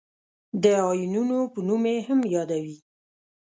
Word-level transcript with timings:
د 0.63 0.65
آیونونو 0.89 1.37
په 1.53 1.59
نوم 1.67 1.83
یې 1.93 1.97
هم 2.07 2.19
یادوي. 2.35 2.77